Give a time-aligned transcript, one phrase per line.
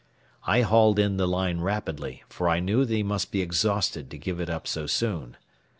[0.47, 4.17] I hauled in the line rapidly, for I knew that he must be exhausted to
[4.17, 5.37] give it up so soon.